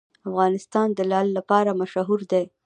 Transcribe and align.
افغانستان 0.29 0.87
د 0.97 0.99
لعل 1.11 1.29
لپاره 1.37 1.77
مشهور 1.81 2.21
دی. 2.31 2.43